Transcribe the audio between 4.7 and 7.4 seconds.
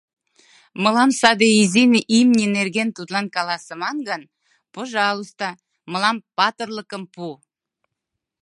пожалуйста, мылам патырлыкым пу.